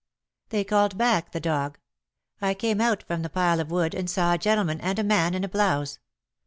They 0.49 0.63
called 0.63 0.97
back 0.97 1.31
the 1.31 1.39
dog; 1.39 1.77
I 2.41 2.55
came 2.55 2.81
out 2.81 3.03
from 3.03 3.21
the 3.21 3.29
pile 3.29 3.59
of 3.59 3.69
wood, 3.69 3.93
and 3.93 4.09
saw 4.09 4.33
a 4.33 4.37
gentleman 4.39 4.81
and 4.81 4.97
a 4.97 5.03
man 5.03 5.35
in 5.35 5.43
a 5.43 5.47
blouse. 5.47 5.99